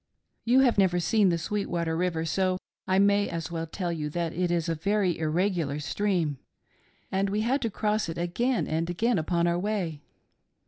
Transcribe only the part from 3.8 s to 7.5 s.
you that it is a very irregular stream, and we